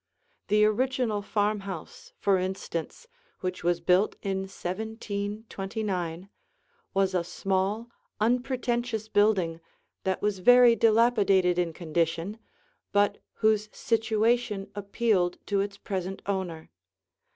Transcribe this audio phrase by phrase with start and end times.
[0.47, 3.07] The original farmhouse, for instance,
[3.41, 6.27] which was built in 1729,
[6.95, 7.87] was a small,
[8.19, 9.61] unpretentious building
[10.03, 12.39] that was very dilapidated in condition,
[12.91, 16.71] but whose situation appealed to its present owner.